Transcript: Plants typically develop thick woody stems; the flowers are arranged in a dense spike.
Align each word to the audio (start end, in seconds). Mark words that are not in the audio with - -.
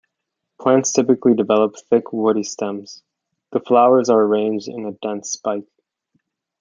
Plants 0.59 0.93
typically 0.93 1.35
develop 1.35 1.75
thick 1.91 2.11
woody 2.11 2.41
stems; 2.41 3.03
the 3.51 3.59
flowers 3.59 4.09
are 4.09 4.19
arranged 4.23 4.67
in 4.67 4.87
a 4.87 4.93
dense 4.93 5.31
spike. 5.31 5.67